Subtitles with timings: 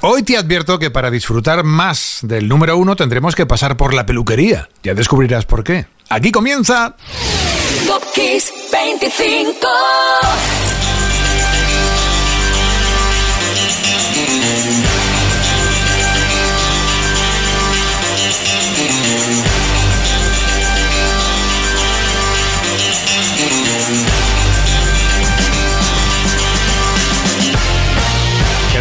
[0.00, 4.06] Hoy te advierto que para disfrutar más del número uno tendremos que pasar por la
[4.06, 4.68] peluquería.
[4.84, 5.86] Ya descubrirás por qué.
[6.08, 6.94] Aquí comienza...
[7.86, 9.66] Top Kiss 25.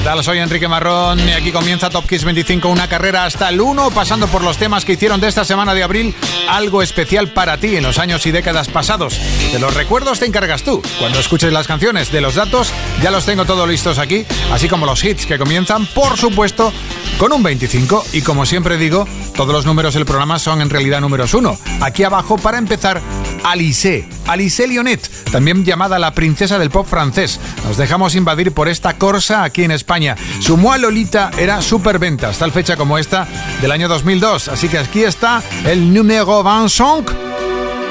[0.08, 0.24] Tal?
[0.24, 4.28] Soy Enrique Marrón y aquí comienza Top Kiss 25, una carrera hasta el 1, pasando
[4.28, 6.16] por los temas que hicieron de esta semana de abril
[6.48, 9.20] algo especial para ti en los años y décadas pasados.
[9.52, 10.82] De los recuerdos te encargas tú.
[10.98, 12.72] Cuando escuches las canciones, de los datos,
[13.04, 16.72] ya los tengo todos listos aquí, así como los hits que comienzan, por supuesto,
[17.18, 18.06] con un 25.
[18.14, 19.06] Y como siempre digo,
[19.38, 21.60] todos los números del programa son en realidad números 1.
[21.82, 23.00] Aquí abajo, para empezar,
[23.44, 27.40] Alice, Alice Lionet, también llamada la princesa del pop francés.
[27.64, 32.52] Nos dejamos invadir por esta corsa aquí en España su Mua Lolita era superventas, tal
[32.52, 33.28] fecha como esta
[33.62, 34.48] del año 2002.
[34.48, 37.14] Así que aquí está el número 25,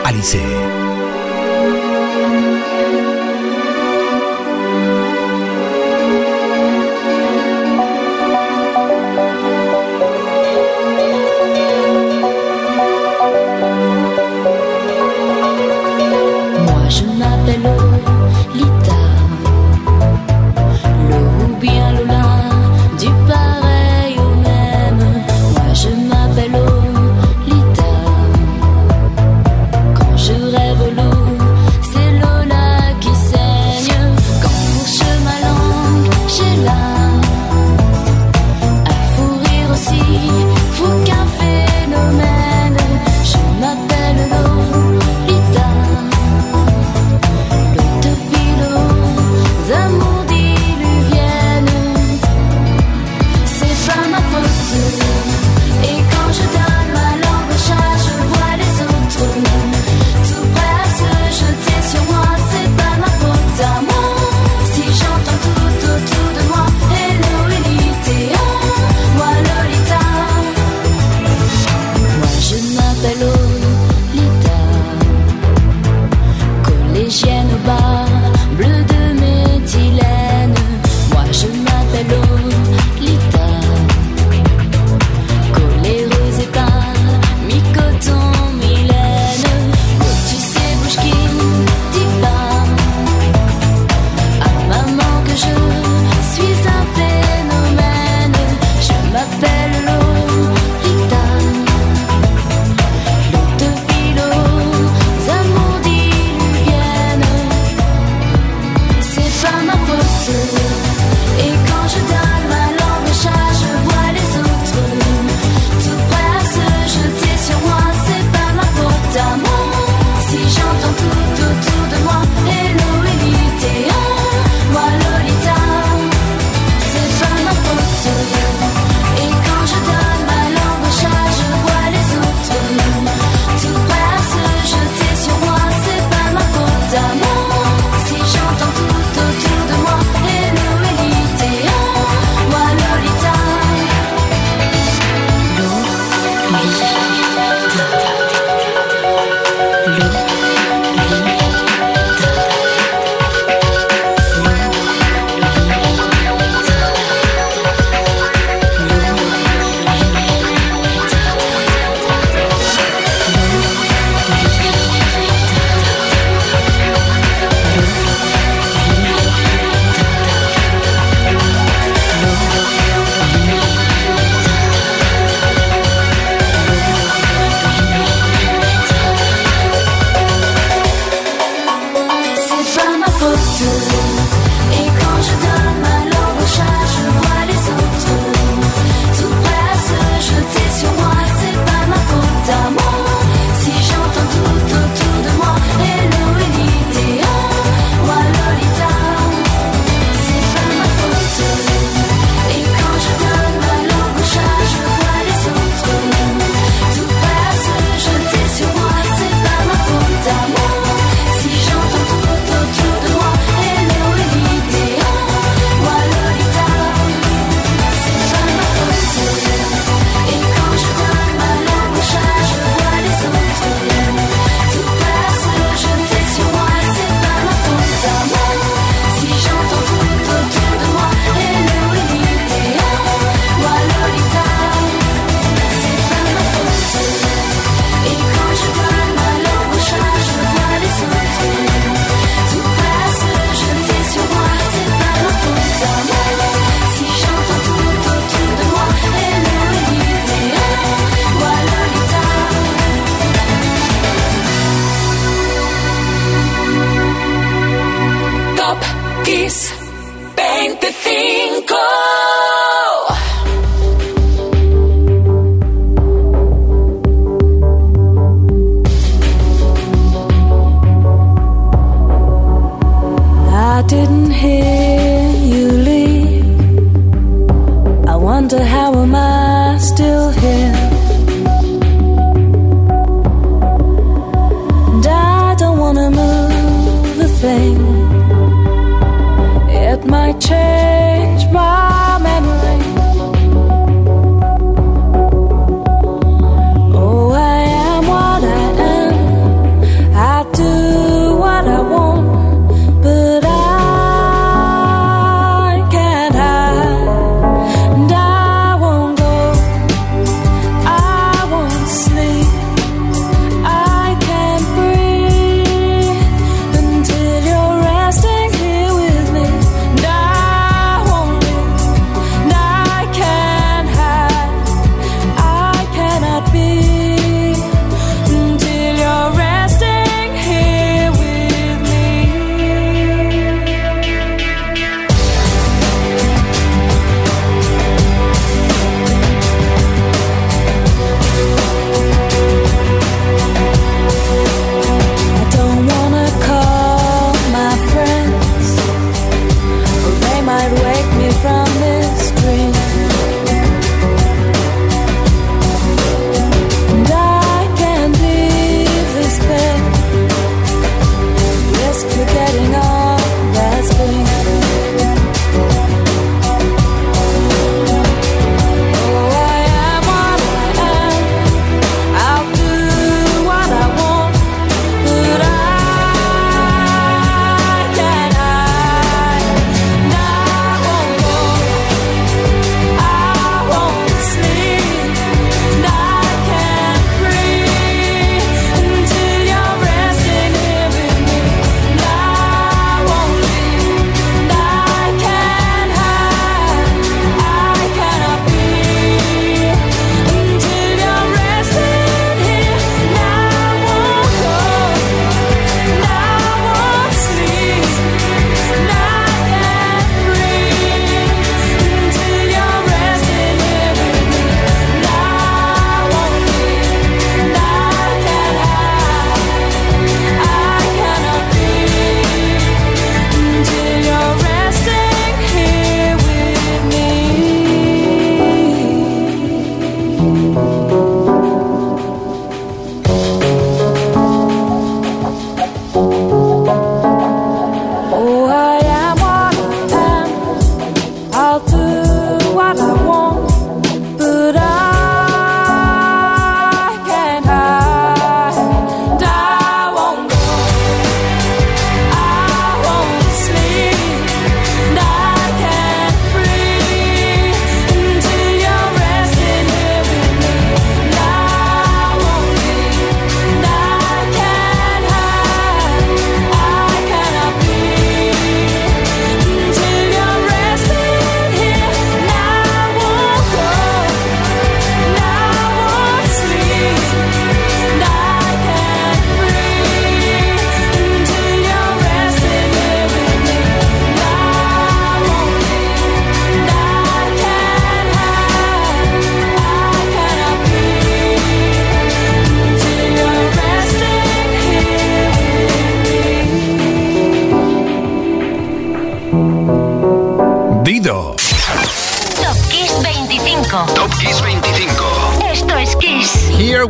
[0.05, 0.86] Alice.
[17.47, 17.76] Je rêve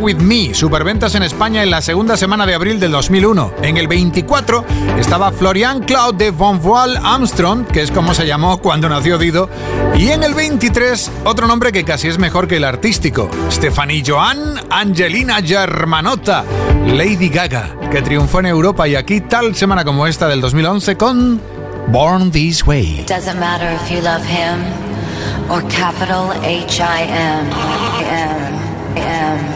[0.06, 3.54] With Me, superventas en España en la segunda semana de abril del 2001.
[3.62, 4.64] En el 24
[5.00, 9.50] estaba Florian Claude de Von Voile Armstrong, que es como se llamó cuando nació Dido.
[9.96, 14.60] Y en el 23, otro nombre que casi es mejor que el artístico, Stephanie Joan
[14.70, 16.44] Angelina Germanotta,
[16.86, 21.40] Lady Gaga, que triunfó en Europa y aquí tal semana como esta del 2011 con
[21.88, 23.06] Born This Way.
[26.44, 27.50] H I M
[28.08, 28.56] M
[28.94, 29.55] M.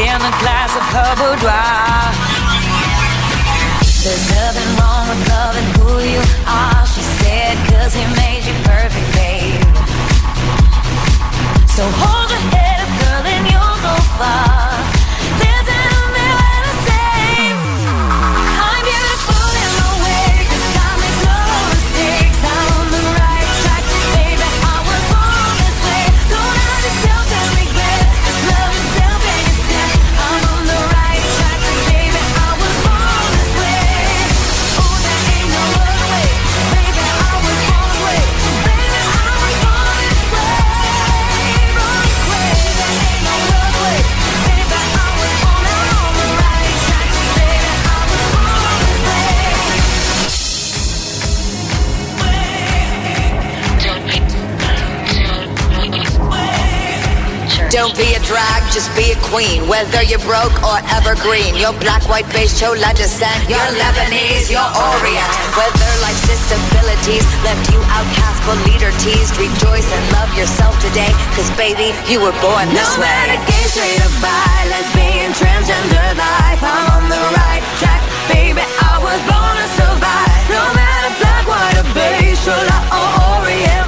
[0.00, 2.08] in the glass of her boudoir.
[4.00, 8.59] There's nothing wrong with loving who you are, she said, cause he made you
[59.30, 59.64] queen.
[59.70, 65.30] Whether you're broke or evergreen, your black, white, beige, chola descent, your Lebanese, your Orient.
[65.54, 71.48] Whether life's disabilities left you outcast but leader teased, rejoice and love yourself today, cause
[71.54, 73.06] baby, you were born this no way.
[73.06, 78.60] No matter gay, straight or bi, lesbian, transgender life, I'm on the right track, baby,
[78.66, 80.42] I was born to survive.
[80.50, 83.08] No matter black, white or beige, chola or
[83.38, 83.86] Orient,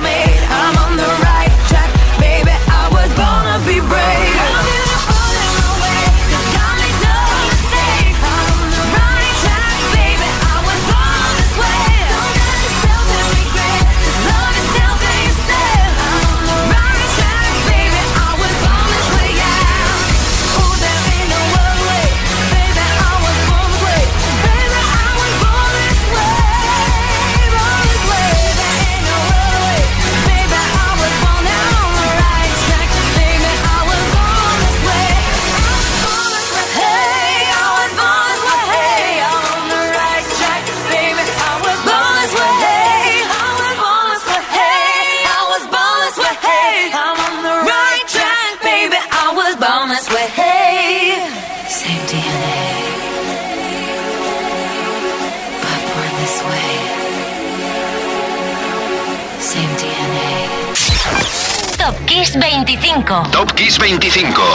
[63.62, 64.51] Kiss 25.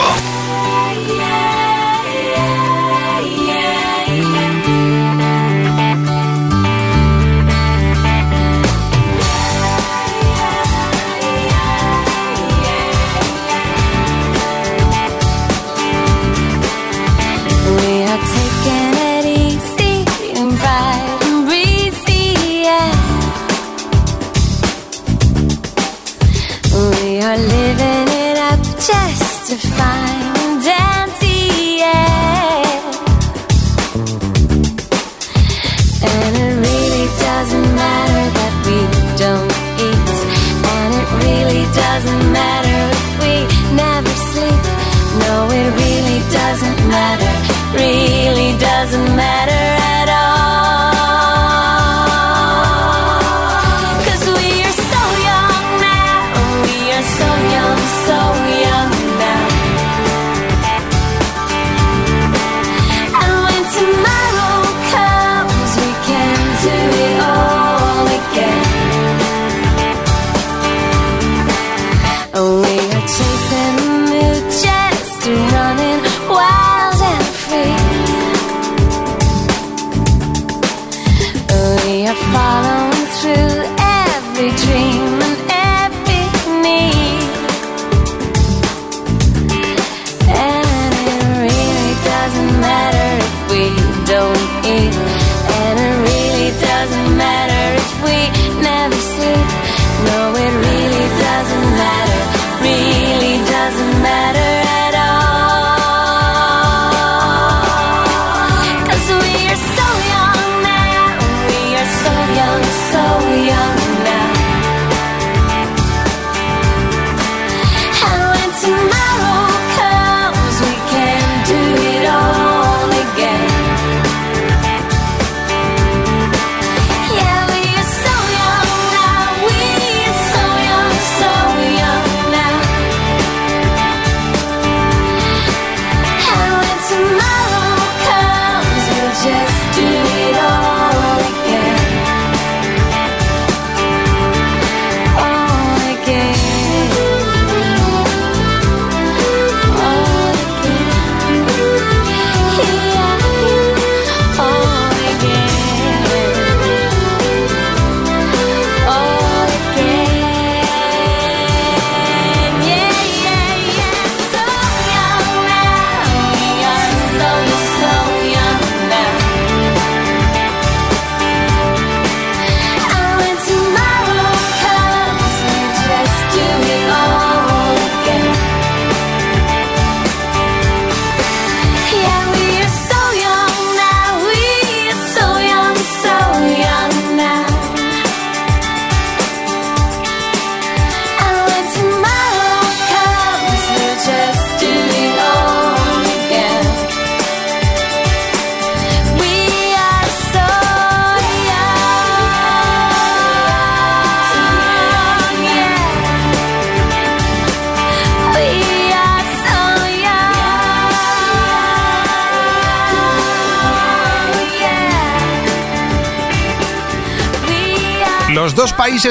[46.50, 49.77] doesn't matter, really doesn't matter.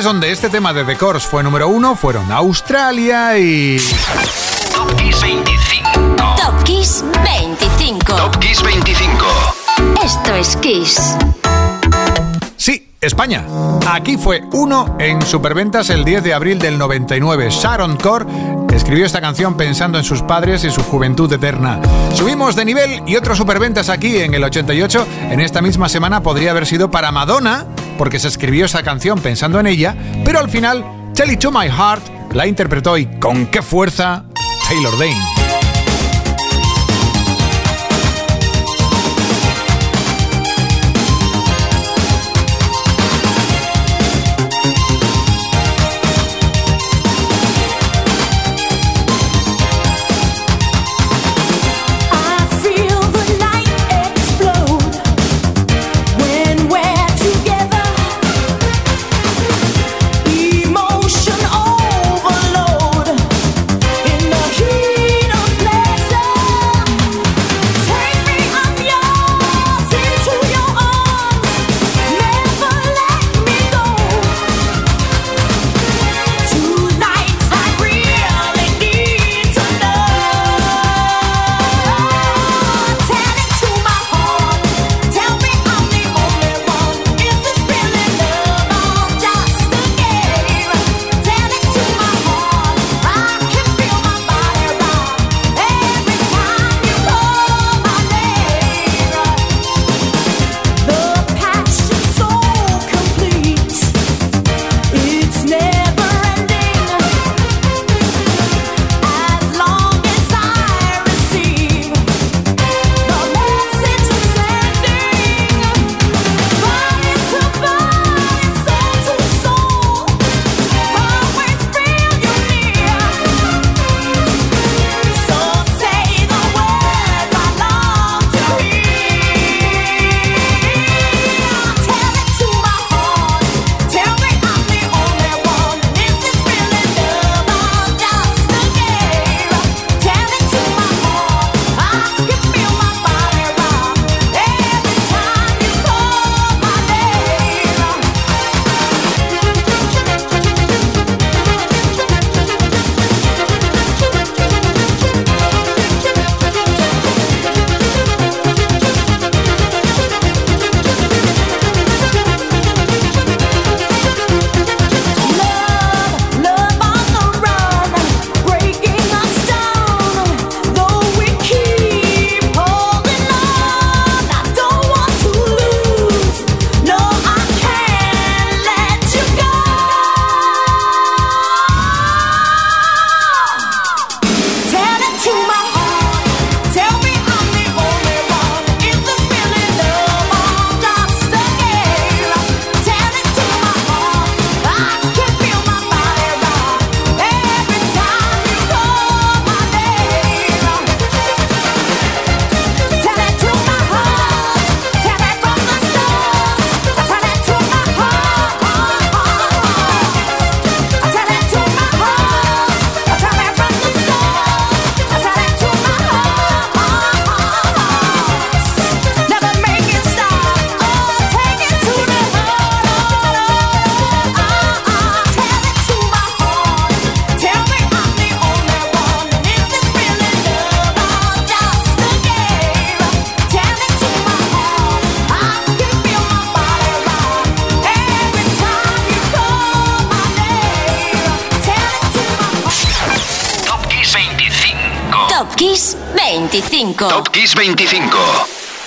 [0.08, 3.78] donde este tema de The Course fue número uno fueron Australia y...
[4.74, 6.36] Top Kiss 25.
[6.38, 8.16] Top Kiss 25.
[8.16, 9.26] Top Kiss 25.
[10.02, 11.18] Esto es Kiss.
[12.56, 13.44] Sí, España.
[13.86, 17.50] Aquí fue uno en Superventas el 10 de abril del 99.
[17.50, 18.28] Sharon Core
[18.72, 21.82] escribió esta canción pensando en sus padres y su juventud eterna.
[22.14, 25.06] Subimos de nivel y otro Superventas aquí en el 88.
[25.32, 27.66] En esta misma semana podría haber sido para Madonna
[27.98, 31.68] porque se escribió esa canción pensando en ella, pero al final Tell It To My
[31.68, 34.26] Heart la interpretó y con qué fuerza
[34.68, 35.37] Taylor Dane.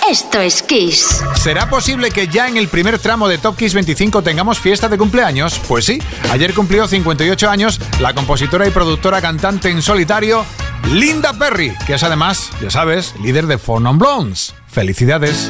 [0.07, 1.23] Esto es Kiss.
[1.35, 4.97] ¿Será posible que ya en el primer tramo de Top Kiss 25 tengamos fiesta de
[4.99, 5.59] cumpleaños?
[5.67, 10.45] Pues sí, ayer cumplió 58 años la compositora y productora cantante en solitario
[10.91, 14.53] Linda Perry, que es además, ya sabes, líder de Four Non Blondes.
[14.67, 15.49] ¡Felicidades!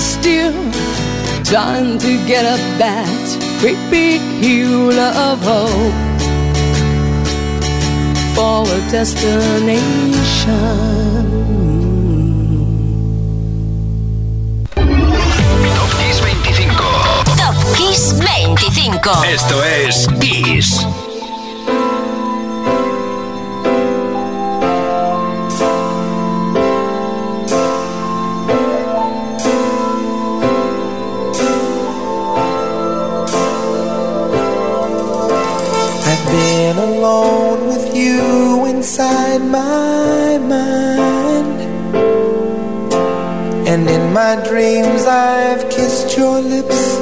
[0.00, 0.52] still
[1.44, 3.06] time to get up that
[3.60, 6.10] great big hill of hope
[8.34, 9.80] for a destination.
[15.76, 17.36] Top Kiss 25.
[17.36, 19.24] Top Kiss 25.
[19.34, 20.99] Esto es Kiss.
[39.30, 41.60] inside my mind.
[43.68, 46.96] And in my dreams I've kissed your lips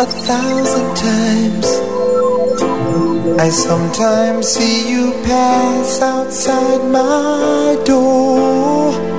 [0.00, 1.66] a thousand times.
[3.40, 9.13] I sometimes see you pass outside my door.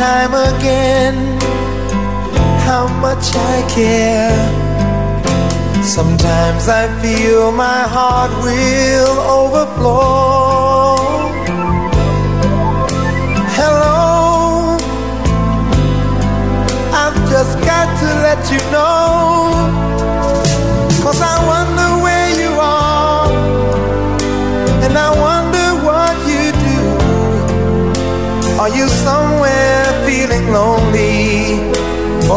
[0.00, 1.14] Time again
[2.66, 4.40] how much I care.
[5.82, 10.96] Sometimes I feel my heart will overflow.
[13.58, 14.78] Hello,
[17.02, 19.79] I've just got to let you know.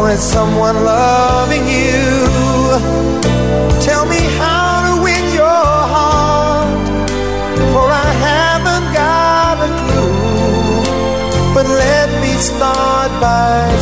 [0.09, 2.03] Is someone loving you?
[3.81, 6.87] Tell me how to win your heart,
[7.71, 11.53] for I haven't got a clue.
[11.53, 13.72] But let me start by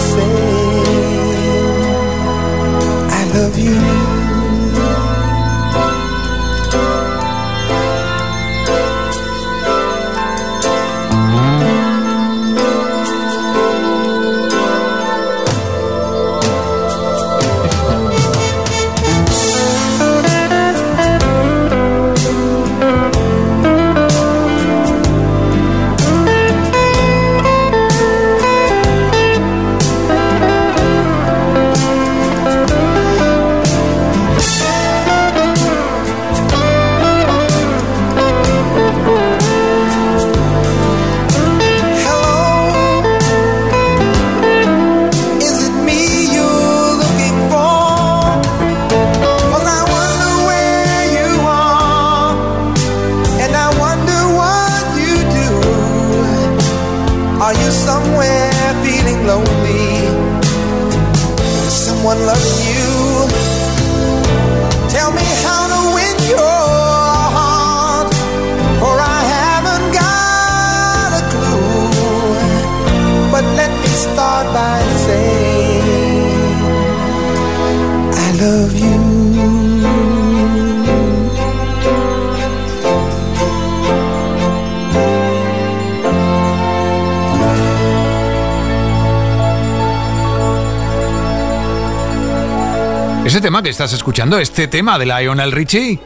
[93.32, 95.98] Ese tema que estás escuchando, este tema de Lionel Richie.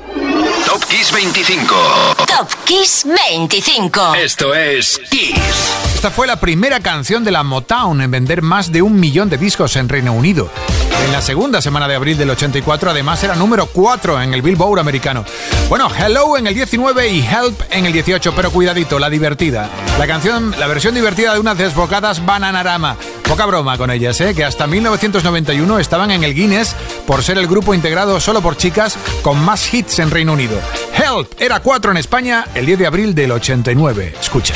[0.67, 1.75] Top Kiss 25.
[2.17, 4.13] Top Kiss 25.
[4.13, 5.33] Esto es Kiss.
[5.95, 9.39] Esta fue la primera canción de la Motown en vender más de un millón de
[9.39, 10.51] discos en Reino Unido.
[11.03, 14.79] En la segunda semana de abril del 84, además, era número 4 en el Billboard
[14.79, 15.25] americano.
[15.67, 19.67] Bueno, Hello en el 19 y Help en el 18, pero cuidadito, la divertida.
[19.97, 22.97] La canción, la versión divertida de unas desbocadas Bananarama.
[23.27, 24.35] Poca broma con ellas, ¿eh?
[24.35, 28.97] que hasta 1991 estaban en el Guinness por ser el grupo integrado solo por chicas
[29.21, 30.59] con más hits en Reino Unido.
[30.95, 34.15] Help era 4 en España el 10 de abril del 89.
[34.19, 34.55] Escucha.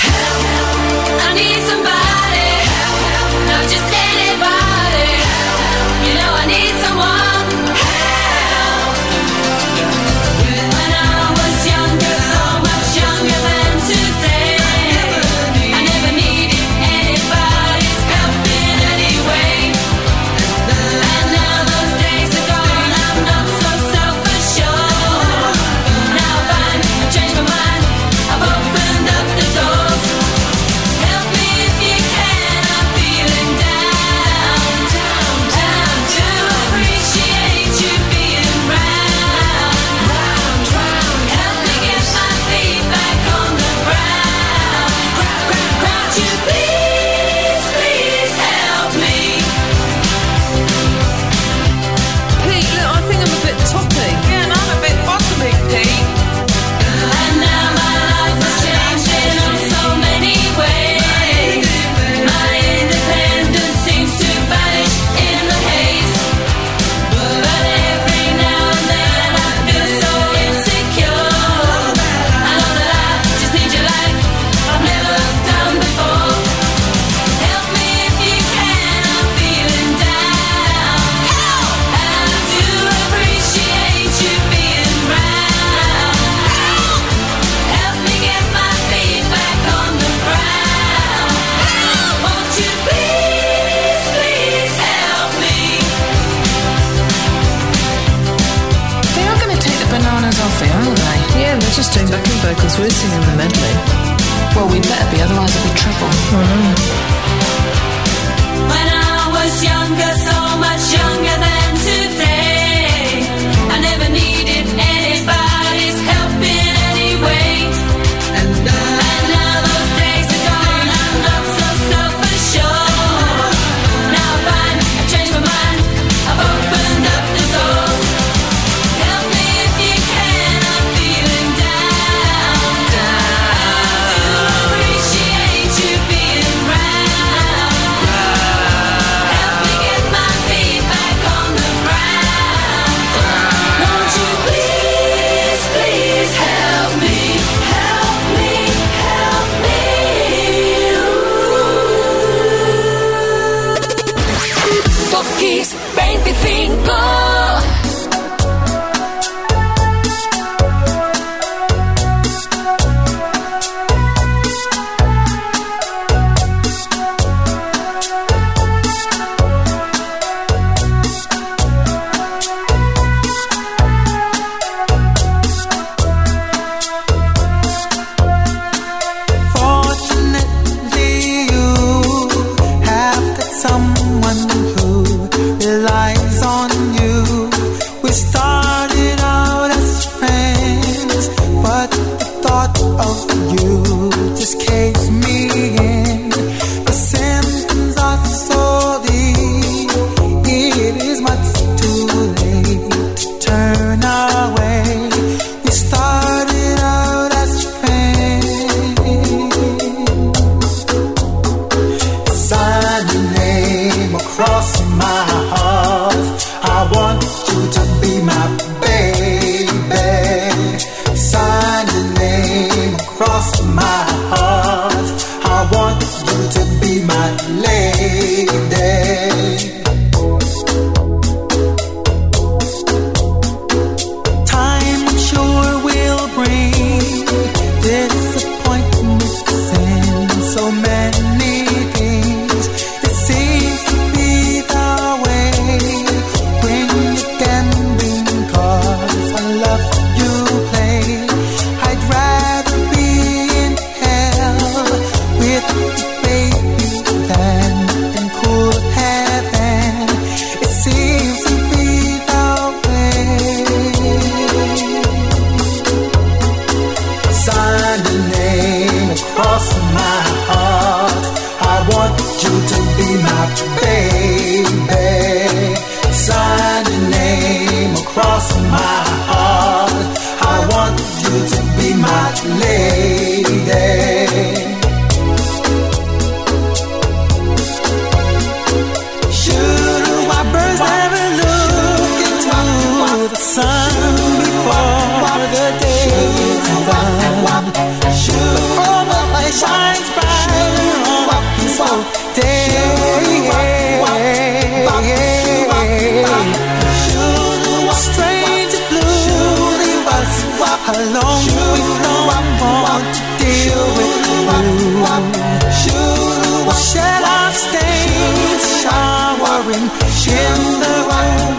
[319.69, 320.95] shimmering, the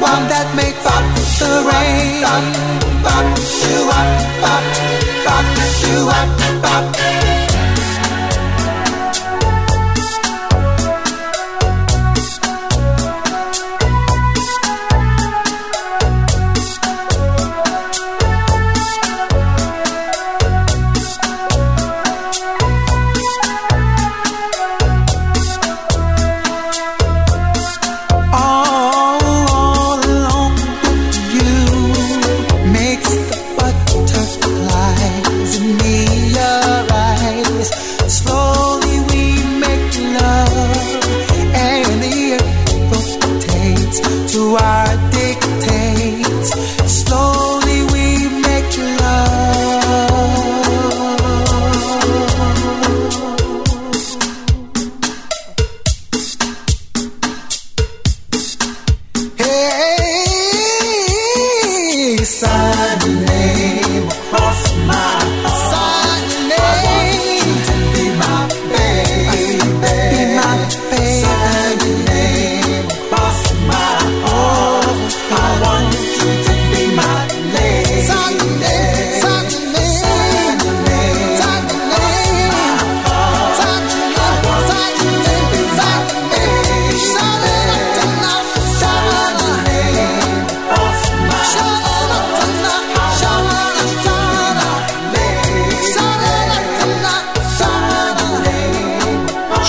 [0.02, 1.04] one that make pop
[1.38, 2.24] the rain,
[3.06, 3.26] pop,
[4.42, 4.64] pop,
[5.24, 5.44] pop,
[6.06, 7.29] pop, pop.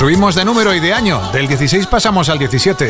[0.01, 1.21] Subimos de número y de año.
[1.31, 2.89] Del 16 pasamos al 17.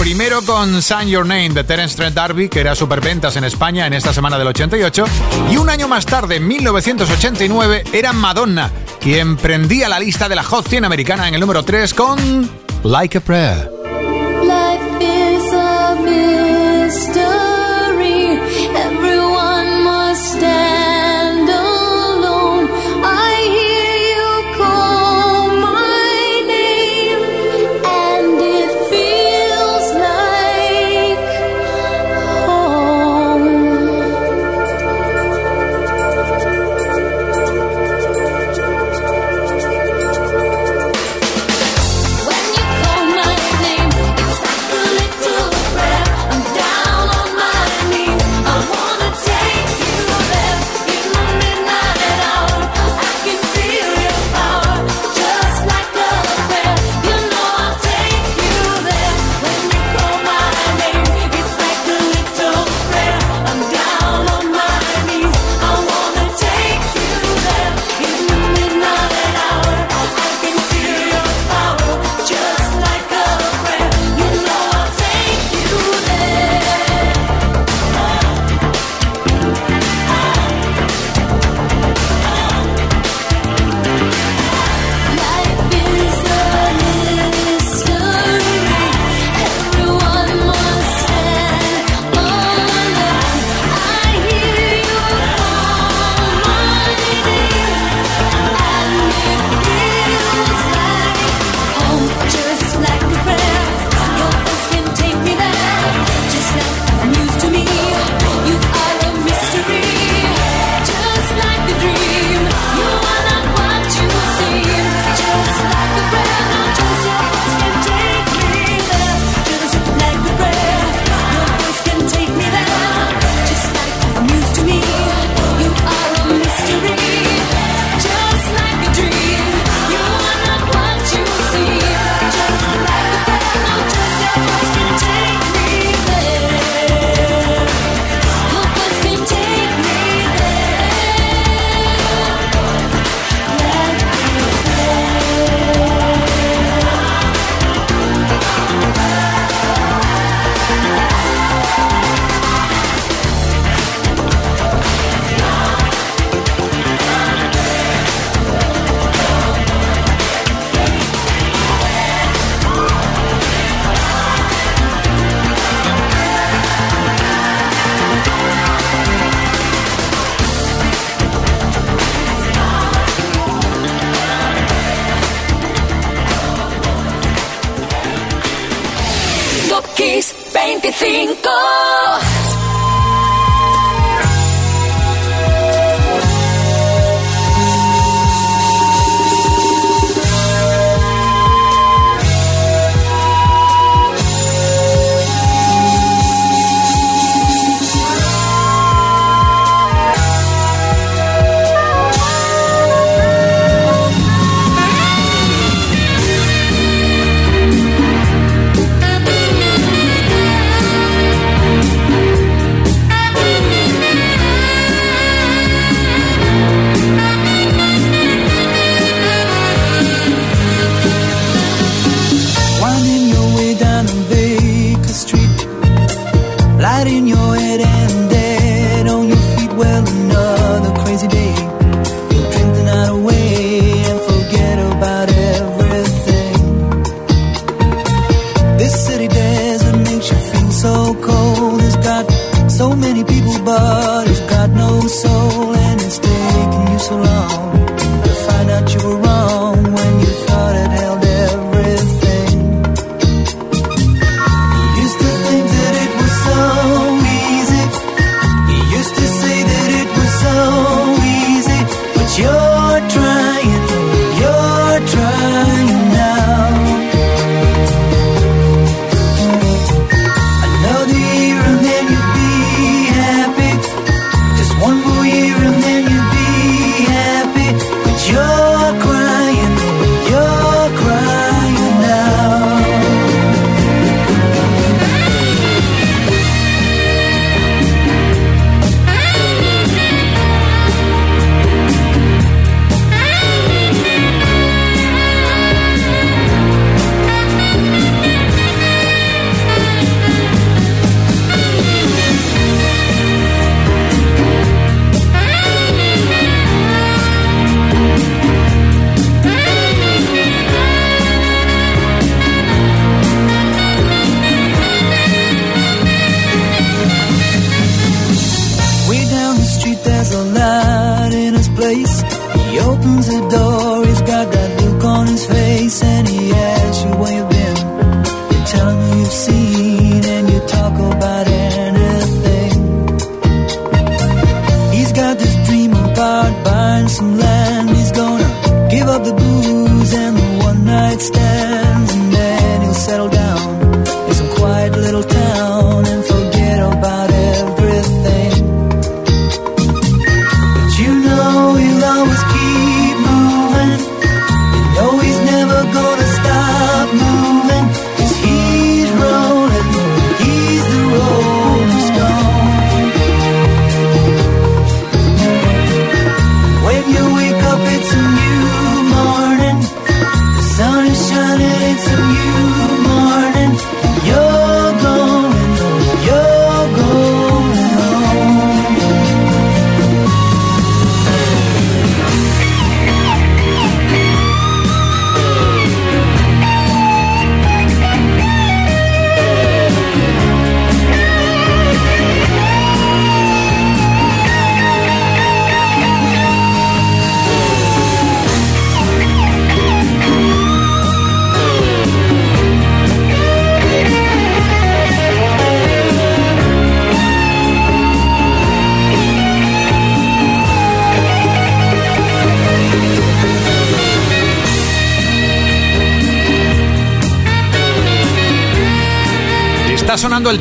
[0.00, 3.92] Primero con Sign Your Name de Terence Trent D'Arby, que era superventas en España en
[3.92, 5.04] esta semana del 88.
[5.50, 10.42] Y un año más tarde, en 1989, era Madonna, quien prendía la lista de la
[10.44, 12.50] Hot 100 americana en el número 3 con
[12.84, 13.81] Like a Prayer.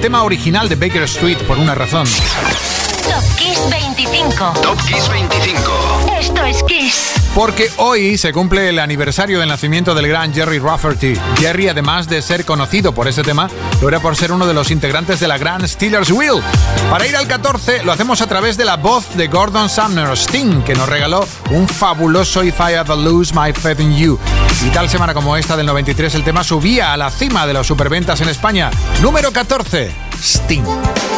[0.02, 2.06] tema original de Baker Street por una razón.
[2.06, 4.54] Top Kiss 25.
[4.62, 5.01] Top Kiss
[7.34, 11.14] porque hoy se cumple el aniversario del nacimiento del gran Jerry Rafferty.
[11.38, 13.50] Jerry, además de ser conocido por ese tema,
[13.82, 16.42] lo era por ser uno de los integrantes de la gran Steelers Wheel.
[16.90, 20.64] Para ir al 14, lo hacemos a través de la voz de Gordon Sumner, Sting,
[20.64, 24.20] que nos regaló un fabuloso If I Ever Lose My Faith in You.
[24.66, 27.66] Y tal semana como esta del 93, el tema subía a la cima de las
[27.66, 28.70] superventas en España.
[29.02, 31.11] Número 14, Sting.